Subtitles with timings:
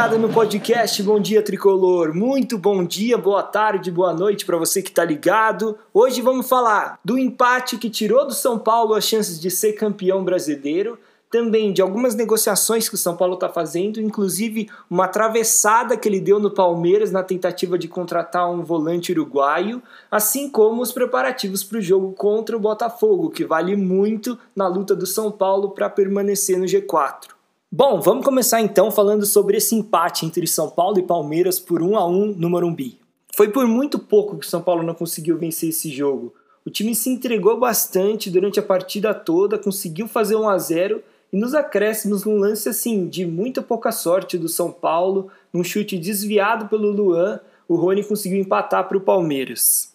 [0.00, 2.14] ligado no podcast Bom Dia Tricolor.
[2.14, 5.76] Muito bom dia, boa tarde, boa noite para você que está ligado.
[5.92, 10.24] Hoje vamos falar do empate que tirou do São Paulo as chances de ser campeão
[10.24, 10.98] brasileiro,
[11.30, 16.18] também de algumas negociações que o São Paulo está fazendo, inclusive uma atravessada que ele
[16.18, 21.76] deu no Palmeiras na tentativa de contratar um volante uruguaio, assim como os preparativos para
[21.76, 26.58] o jogo contra o Botafogo, que vale muito na luta do São Paulo para permanecer
[26.58, 27.39] no G4.
[27.72, 31.96] Bom, vamos começar então falando sobre esse empate entre São Paulo e Palmeiras por 1
[31.96, 32.98] a 1 no Morumbi.
[33.36, 36.34] Foi por muito pouco que o São Paulo não conseguiu vencer esse jogo.
[36.66, 41.00] O time se entregou bastante durante a partida toda, conseguiu fazer 1 a 0
[41.32, 45.96] e nos acréscimos num lance assim de muita pouca sorte do São Paulo, num chute
[45.96, 49.94] desviado pelo Luan, o Rony conseguiu empatar para o Palmeiras.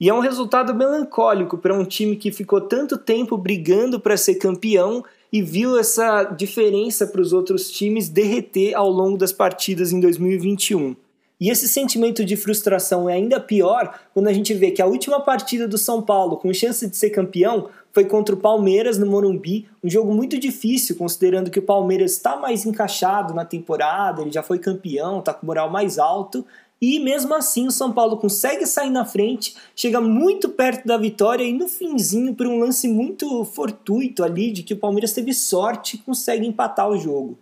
[0.00, 4.36] E é um resultado melancólico para um time que ficou tanto tempo brigando para ser
[4.36, 10.00] campeão e viu essa diferença para os outros times derreter ao longo das partidas em
[10.00, 10.96] 2021.
[11.40, 15.20] E esse sentimento de frustração é ainda pior quando a gente vê que a última
[15.20, 19.66] partida do São Paulo com chance de ser campeão foi contra o Palmeiras no Morumbi,
[19.82, 24.42] um jogo muito difícil, considerando que o Palmeiras está mais encaixado na temporada, ele já
[24.42, 26.44] foi campeão, está com moral mais alto,
[26.80, 31.44] e mesmo assim o São Paulo consegue sair na frente, chega muito perto da vitória
[31.44, 35.98] e no finzinho, por um lance muito fortuito ali, de que o Palmeiras teve sorte,
[35.98, 37.38] consegue empatar o jogo.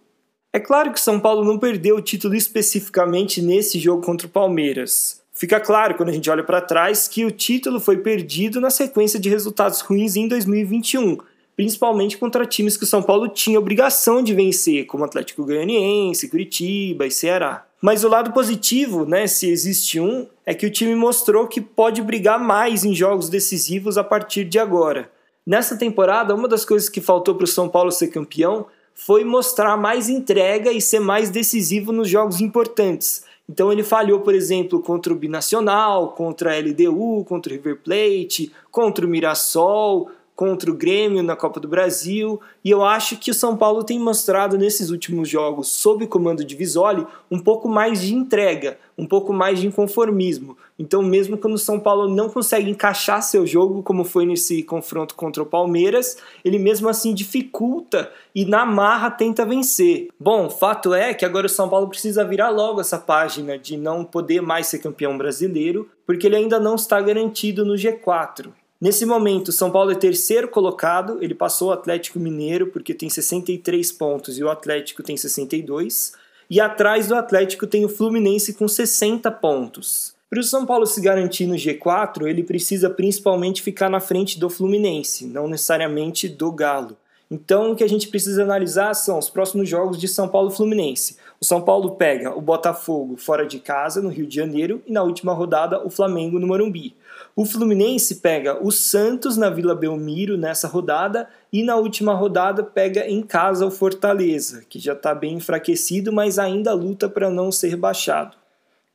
[0.52, 4.30] É claro que o São Paulo não perdeu o título especificamente nesse jogo contra o
[4.30, 5.20] Palmeiras.
[5.30, 9.20] Fica claro quando a gente olha para trás que o título foi perdido na sequência
[9.20, 11.18] de resultados ruins em 2021,
[11.56, 17.06] principalmente contra times que o São Paulo tinha obrigação de vencer, como Atlético Goianiense, Curitiba
[17.06, 17.66] e Ceará.
[17.80, 22.02] Mas o lado positivo, né, se existe um, é que o time mostrou que pode
[22.02, 25.10] brigar mais em jogos decisivos a partir de agora.
[25.46, 29.76] Nessa temporada, uma das coisas que faltou para o São Paulo ser campeão foi mostrar
[29.76, 33.24] mais entrega e ser mais decisivo nos jogos importantes.
[33.48, 38.50] Então ele falhou, por exemplo, contra o Binacional, contra a LDU, contra o River Plate,
[38.70, 43.34] contra o Mirassol, contra o Grêmio na Copa do Brasil, e eu acho que o
[43.34, 48.14] São Paulo tem mostrado nesses últimos jogos, sob comando de Visoli, um pouco mais de
[48.14, 50.56] entrega, um pouco mais de inconformismo.
[50.78, 55.14] Então, mesmo quando o São Paulo não consegue encaixar seu jogo, como foi nesse confronto
[55.14, 60.08] contra o Palmeiras, ele mesmo assim dificulta e na marra tenta vencer.
[60.20, 64.04] Bom, fato é que agora o São Paulo precisa virar logo essa página de não
[64.04, 68.48] poder mais ser campeão brasileiro, porque ele ainda não está garantido no G4.
[68.80, 73.90] Nesse momento, São Paulo é terceiro colocado, ele passou o Atlético Mineiro porque tem 63
[73.92, 76.12] pontos e o Atlético tem 62.
[76.50, 80.14] E atrás do Atlético tem o Fluminense com 60 pontos.
[80.28, 84.50] Para o São Paulo se garantir no G4, ele precisa principalmente ficar na frente do
[84.50, 86.96] Fluminense, não necessariamente do Galo.
[87.30, 91.16] Então, o que a gente precisa analisar são os próximos jogos de São Paulo Fluminense.
[91.40, 95.02] O São Paulo pega o Botafogo fora de casa, no Rio de Janeiro, e na
[95.02, 96.94] última rodada, o Flamengo no Morumbi.
[97.38, 103.06] O Fluminense pega o Santos na Vila Belmiro nessa rodada e na última rodada pega
[103.06, 107.76] em casa o Fortaleza, que já está bem enfraquecido, mas ainda luta para não ser
[107.76, 108.38] baixado.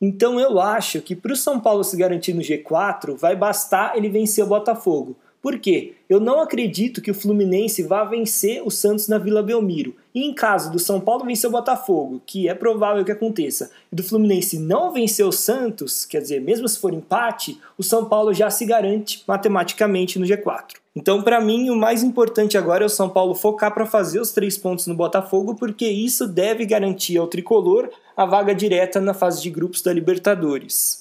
[0.02, 4.10] Então eu acho que para o São Paulo se garantir no G4 vai bastar ele
[4.10, 5.16] vencer o Botafogo.
[5.42, 5.96] Por quê?
[6.08, 9.96] Eu não acredito que o Fluminense vá vencer o Santos na Vila Belmiro.
[10.14, 13.96] E em caso do São Paulo vencer o Botafogo, que é provável que aconteça, e
[13.96, 18.34] do Fluminense não vencer o Santos, quer dizer, mesmo se for empate, o São Paulo
[18.34, 20.76] já se garante matematicamente no G4.
[20.96, 24.32] Então, para mim, o mais importante agora é o São Paulo focar para fazer os
[24.32, 29.42] três pontos no Botafogo, porque isso deve garantir ao tricolor a vaga direta na fase
[29.42, 31.01] de grupos da Libertadores.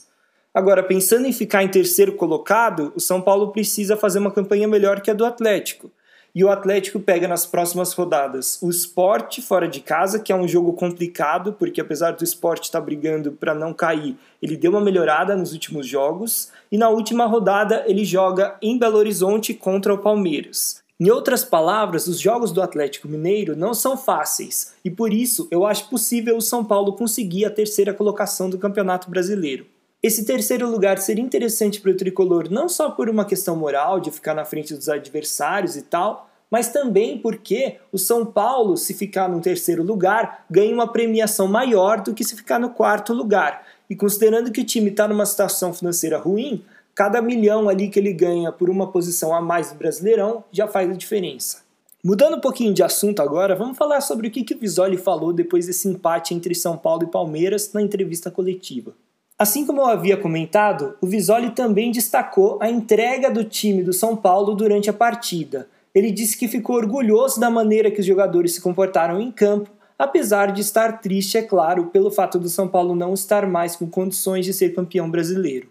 [0.53, 5.01] Agora, pensando em ficar em terceiro colocado, o São Paulo precisa fazer uma campanha melhor
[5.01, 5.93] que a do Atlético.
[6.35, 10.49] E o Atlético pega nas próximas rodadas o Sport fora de casa, que é um
[10.49, 14.81] jogo complicado, porque apesar do Sport estar tá brigando para não cair, ele deu uma
[14.81, 16.51] melhorada nos últimos jogos.
[16.71, 20.83] E na última rodada ele joga em Belo Horizonte contra o Palmeiras.
[20.99, 25.65] Em outras palavras, os jogos do Atlético Mineiro não são fáceis, e por isso eu
[25.65, 29.65] acho possível o São Paulo conseguir a terceira colocação do Campeonato Brasileiro.
[30.03, 34.11] Esse terceiro lugar seria interessante para o tricolor não só por uma questão moral de
[34.11, 39.29] ficar na frente dos adversários e tal, mas também porque o São Paulo, se ficar
[39.29, 43.63] no terceiro lugar, ganha uma premiação maior do que se ficar no quarto lugar.
[43.91, 46.65] E considerando que o time está numa situação financeira ruim,
[46.95, 50.91] cada milhão ali que ele ganha por uma posição a mais do Brasileirão já faz
[50.91, 51.59] a diferença.
[52.03, 55.31] Mudando um pouquinho de assunto agora, vamos falar sobre o que, que o Visoli falou
[55.31, 58.95] depois desse empate entre São Paulo e Palmeiras na entrevista coletiva.
[59.41, 64.15] Assim como eu havia comentado, o Visoli também destacou a entrega do time do São
[64.15, 65.67] Paulo durante a partida.
[65.95, 70.53] Ele disse que ficou orgulhoso da maneira que os jogadores se comportaram em campo, apesar
[70.53, 74.45] de estar triste, é claro, pelo fato do São Paulo não estar mais com condições
[74.45, 75.71] de ser campeão brasileiro.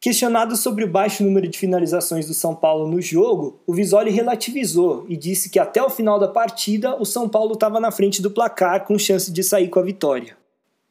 [0.00, 5.06] Questionado sobre o baixo número de finalizações do São Paulo no jogo, o Visoli relativizou
[5.08, 8.30] e disse que até o final da partida o São Paulo estava na frente do
[8.30, 10.40] placar com chance de sair com a vitória.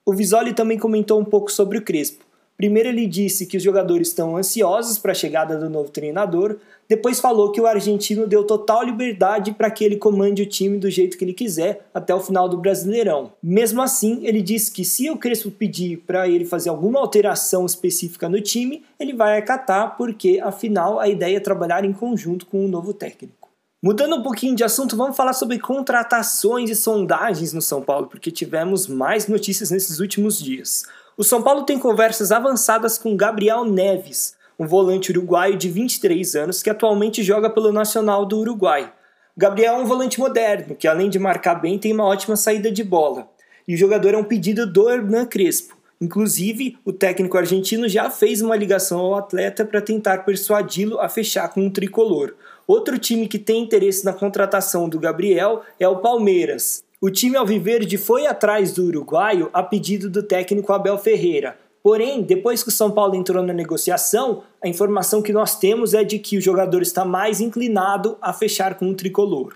[0.04, 2.26] O Visoli também comentou um pouco sobre o Crespo.
[2.58, 6.58] Primeiro ele disse que os jogadores estão ansiosos para a chegada do novo treinador,
[6.88, 10.90] depois falou que o argentino deu total liberdade para que ele comande o time do
[10.90, 13.32] jeito que ele quiser até o final do Brasileirão.
[13.42, 18.28] Mesmo assim, ele disse que se o Crespo pedir para ele fazer alguma alteração específica
[18.28, 22.68] no time, ele vai acatar, porque afinal a ideia é trabalhar em conjunto com o
[22.68, 23.41] novo técnico.
[23.84, 28.30] Mudando um pouquinho de assunto, vamos falar sobre contratações e sondagens no São Paulo, porque
[28.30, 30.84] tivemos mais notícias nesses últimos dias.
[31.18, 36.62] O São Paulo tem conversas avançadas com Gabriel Neves, um volante uruguaio de 23 anos
[36.62, 38.94] que atualmente joga pelo Nacional do Uruguai.
[39.36, 42.84] Gabriel é um volante moderno, que além de marcar bem, tem uma ótima saída de
[42.84, 43.32] bola.
[43.68, 45.76] E o jogador é um pedido do Hernan Crespo.
[46.02, 51.48] Inclusive, o técnico argentino já fez uma ligação ao atleta para tentar persuadi-lo a fechar
[51.50, 52.34] com o tricolor.
[52.68, 56.84] Outro time que tem interesse na contratação do Gabriel é o Palmeiras.
[57.00, 61.56] O time alviverde foi atrás do uruguaio a pedido do técnico Abel Ferreira.
[61.84, 66.04] Porém, depois que o São Paulo entrou na negociação, a informação que nós temos é
[66.04, 69.56] de que o jogador está mais inclinado a fechar com o tricolor.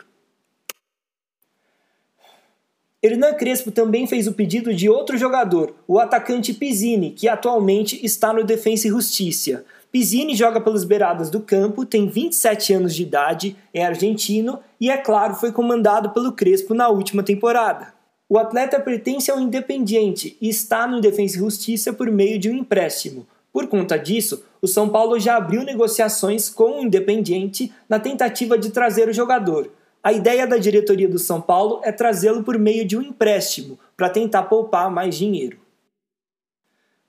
[3.05, 8.33] Hernan Crespo também fez o pedido de outro jogador, o atacante Pizzini, que atualmente está
[8.33, 9.63] no Defensa e Justiça.
[9.91, 14.97] Pizzini joga pelas beiradas do campo, tem 27 anos de idade, é argentino e, é
[14.97, 17.93] claro, foi comandado pelo Crespo na última temporada.
[18.27, 22.55] O atleta pertence ao Independiente e está no Defensa e Justiça por meio de um
[22.55, 23.27] empréstimo.
[23.53, 28.71] Por conta disso, o São Paulo já abriu negociações com o Independiente na tentativa de
[28.71, 29.69] trazer o jogador.
[30.05, 34.07] A ideia da diretoria do São Paulo é trazê-lo por meio de um empréstimo, para
[34.07, 35.57] tentar poupar mais dinheiro.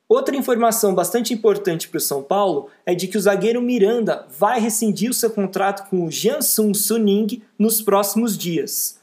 [0.09, 4.59] Outra informação bastante importante para o São Paulo é de que o zagueiro Miranda vai
[4.59, 8.99] rescindir o seu contrato com o Jansung Suning nos próximos dias.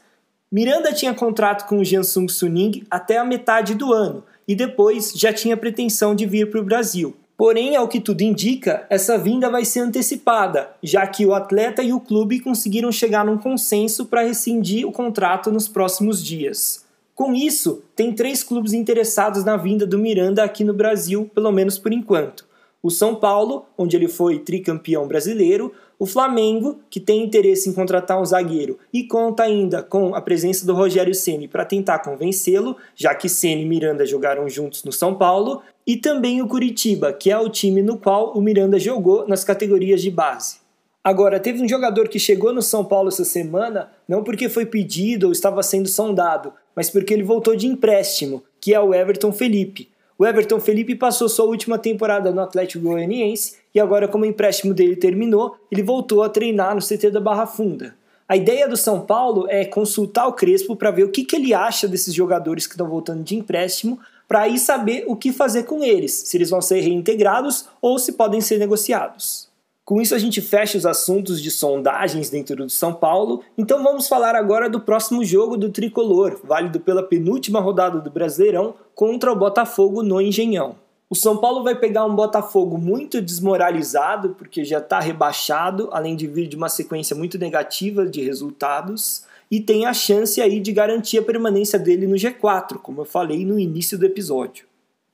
[0.51, 5.31] Miranda tinha contrato com o Jansung Suning até a metade do ano e depois já
[5.31, 7.15] tinha pretensão de vir para o Brasil.
[7.35, 11.91] Porém, ao que tudo indica, essa vinda vai ser antecipada, já que o atleta e
[11.91, 16.85] o clube conseguiram chegar num consenso para rescindir o contrato nos próximos dias.
[17.15, 21.77] Com isso, tem três clubes interessados na vinda do Miranda aqui no Brasil, pelo menos
[21.77, 22.45] por enquanto.
[22.81, 25.71] O São Paulo, onde ele foi tricampeão brasileiro,
[26.03, 30.65] o Flamengo, que tem interesse em contratar um zagueiro e conta ainda com a presença
[30.65, 35.15] do Rogério Ceni para tentar convencê-lo, já que Ceni e Miranda jogaram juntos no São
[35.15, 39.45] Paulo, e também o Curitiba, que é o time no qual o Miranda jogou nas
[39.45, 40.57] categorias de base.
[41.01, 45.27] Agora, teve um jogador que chegou no São Paulo essa semana, não porque foi pedido
[45.27, 49.88] ou estava sendo sondado, mas porque ele voltou de empréstimo, que é o Everton Felipe.
[50.19, 54.73] O Everton Felipe passou sua última temporada no Atlético Goianiense e agora, como o empréstimo
[54.73, 57.95] dele terminou, ele voltou a treinar no CT da Barra Funda.
[58.27, 61.53] A ideia do São Paulo é consultar o Crespo para ver o que, que ele
[61.53, 65.83] acha desses jogadores que estão voltando de empréstimo, para aí saber o que fazer com
[65.83, 69.51] eles, se eles vão ser reintegrados ou se podem ser negociados.
[69.86, 73.41] Com isso, a gente fecha os assuntos de sondagens dentro do São Paulo.
[73.57, 78.75] Então, vamos falar agora do próximo jogo do tricolor, válido pela penúltima rodada do Brasileirão
[78.95, 80.77] contra o Botafogo no Engenhão.
[81.13, 86.25] O São Paulo vai pegar um Botafogo muito desmoralizado, porque já está rebaixado, além de
[86.25, 91.20] vir de uma sequência muito negativa de resultados, e tem a chance aí de garantir
[91.20, 94.65] a permanência dele no G4, como eu falei no início do episódio.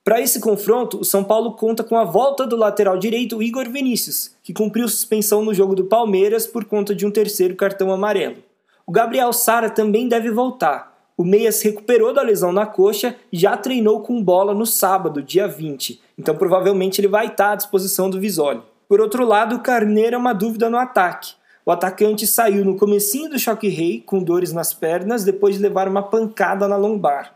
[0.01, 4.31] Para esse confronto, o São Paulo conta com a volta do lateral direito Igor Vinícius,
[4.41, 8.37] que cumpriu suspensão no jogo do Palmeiras por conta de um terceiro cartão amarelo.
[8.87, 10.97] O Gabriel Sara também deve voltar.
[11.19, 15.21] O Meia se recuperou da lesão na coxa e já treinou com bola no sábado,
[15.21, 18.61] dia 20, então provavelmente ele vai estar à disposição do Visoli.
[18.87, 21.33] Por outro lado, o Carneiro é uma dúvida no ataque.
[21.65, 25.89] O atacante saiu no comecinho do choque rei, com dores nas pernas, depois de levar
[25.89, 27.35] uma pancada na lombar.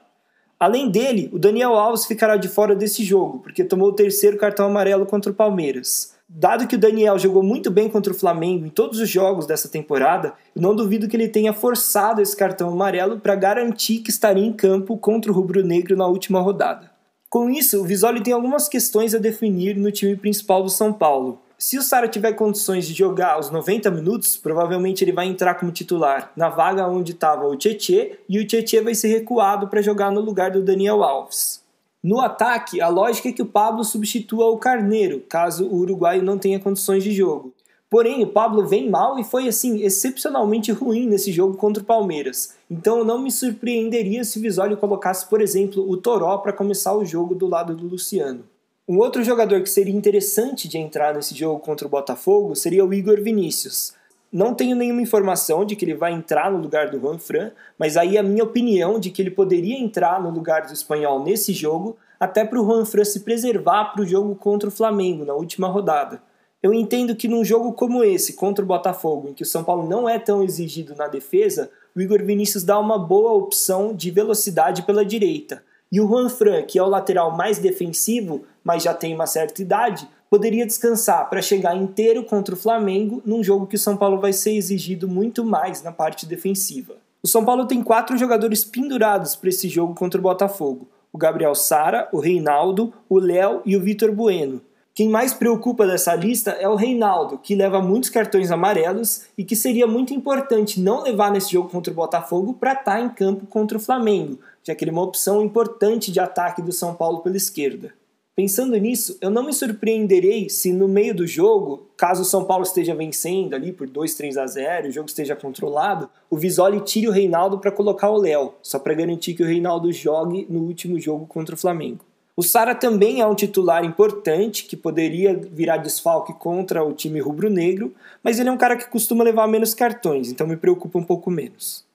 [0.57, 4.65] Além dele, o Daniel Alves ficará de fora desse jogo, porque tomou o terceiro cartão
[4.65, 6.12] amarelo contra o Palmeiras.
[6.27, 9.67] Dado que o Daniel jogou muito bem contra o Flamengo em todos os jogos dessa
[9.67, 14.53] temporada, não duvido que ele tenha forçado esse cartão amarelo para garantir que estaria em
[14.53, 16.91] campo contra o Rubro Negro na última rodada.
[17.29, 21.41] Com isso, o Visoli tem algumas questões a definir no time principal do São Paulo.
[21.57, 25.71] Se o Sara tiver condições de jogar os 90 minutos, provavelmente ele vai entrar como
[25.71, 30.11] titular na vaga onde estava o Tietê e o Tietê vai ser recuado para jogar
[30.11, 31.62] no lugar do Daniel Alves.
[32.03, 36.37] No ataque, a lógica é que o Pablo substitua o Carneiro, caso o uruguaio não
[36.37, 37.53] tenha condições de jogo.
[37.89, 42.55] Porém, o Pablo vem mal e foi assim excepcionalmente ruim nesse jogo contra o Palmeiras.
[42.69, 47.05] Então não me surpreenderia se o Visoli colocasse, por exemplo, o Toró para começar o
[47.05, 48.43] jogo do lado do Luciano.
[48.85, 52.93] Um outro jogador que seria interessante de entrar nesse jogo contra o Botafogo seria o
[52.93, 53.93] Igor Vinícius.
[54.33, 57.95] Não tenho nenhuma informação de que ele vai entrar no lugar do Juan Fran, mas
[57.95, 61.95] aí a minha opinião de que ele poderia entrar no lugar do espanhol nesse jogo,
[62.19, 65.67] até para o Juan Fran se preservar para o jogo contra o Flamengo na última
[65.67, 66.19] rodada.
[66.63, 69.87] Eu entendo que num jogo como esse, contra o Botafogo, em que o São Paulo
[69.87, 74.81] não é tão exigido na defesa, o Igor Vinícius dá uma boa opção de velocidade
[74.81, 75.63] pela direita.
[75.91, 79.61] E o Juan Fran, que é o lateral mais defensivo, mas já tem uma certa
[79.61, 84.19] idade, poderia descansar para chegar inteiro contra o Flamengo num jogo que o São Paulo
[84.19, 86.95] vai ser exigido muito mais na parte defensiva.
[87.21, 91.53] O São Paulo tem quatro jogadores pendurados para esse jogo contra o Botafogo: o Gabriel
[91.53, 94.59] Sara, o Reinaldo, o Léo e o Vitor Bueno.
[94.95, 99.55] Quem mais preocupa dessa lista é o Reinaldo, que leva muitos cartões amarelos e que
[99.55, 103.45] seria muito importante não levar nesse jogo contra o Botafogo para estar tá em campo
[103.45, 107.19] contra o Flamengo, já que ele é uma opção importante de ataque do São Paulo
[107.19, 107.93] pela esquerda.
[108.35, 112.63] Pensando nisso, eu não me surpreenderei se no meio do jogo, caso o São Paulo
[112.63, 117.07] esteja vencendo ali por 2, 3 a 0, o jogo esteja controlado, o Visoli tire
[117.07, 120.99] o Reinaldo para colocar o Léo, só para garantir que o Reinaldo jogue no último
[120.99, 122.03] jogo contra o Flamengo.
[122.35, 127.93] O Sara também é um titular importante que poderia virar desfalque contra o time rubro-negro,
[128.23, 131.29] mas ele é um cara que costuma levar menos cartões, então me preocupa um pouco
[131.29, 131.85] menos.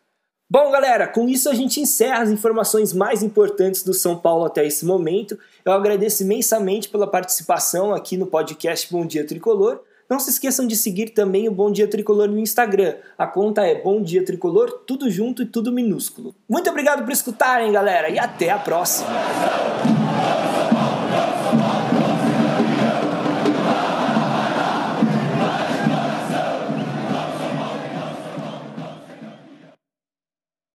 [0.51, 4.67] Bom, galera, com isso a gente encerra as informações mais importantes do São Paulo até
[4.67, 5.39] esse momento.
[5.63, 9.81] Eu agradeço imensamente pela participação aqui no podcast Bom Dia Tricolor.
[10.09, 12.95] Não se esqueçam de seguir também o Bom Dia Tricolor no Instagram.
[13.19, 16.35] A conta é Bom Dia Tricolor, tudo junto e tudo minúsculo.
[16.49, 19.98] Muito obrigado por escutarem, galera, e até a próxima!